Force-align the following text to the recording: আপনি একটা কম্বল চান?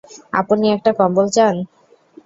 আপনি 0.33 0.65
একটা 0.75 0.91
কম্বল 0.99 1.27
চান? 1.35 1.55